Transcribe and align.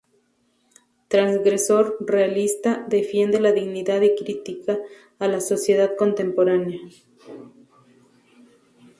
Transgresor, 1.09 1.95
realista, 2.07 2.83
defiende 2.89 3.39
la 3.39 3.51
dignidad 3.51 4.01
y 4.01 4.15
critica 4.15 4.79
a 5.19 5.27
la 5.27 5.39
sociedad 5.41 5.91
contemporánea. 5.95 6.79